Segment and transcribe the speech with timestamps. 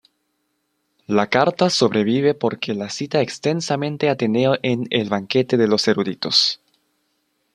[1.05, 6.59] La carta sobrevive porque la cita extensamente Ateneo en el "Banquete de los eruditos".